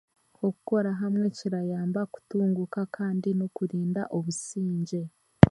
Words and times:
Okukora 0.47 0.91
hamwe 1.01 1.25
kirayamba 1.37 1.99
okutunguuka 2.07 2.79
hamwe 3.01 3.29
n'okurinda 3.37 4.01
obusingye 4.17 5.01